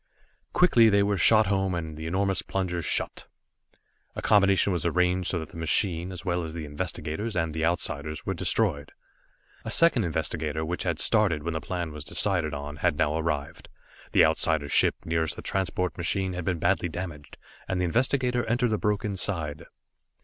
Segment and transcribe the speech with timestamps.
[0.51, 3.27] Quickly they were shot home, and the enormous plungers shut.
[4.15, 7.63] A combination was arranged so that the machine, as well as the investigator and the
[7.63, 8.93] Outsiders, were destroyed.
[9.63, 13.69] A second investigator, which had started when the plan was decided on, had now arrived.
[14.11, 17.37] The Outsider's ship nearest the transport machine had been badly damaged,
[17.67, 19.65] and the investigator entered the broken side.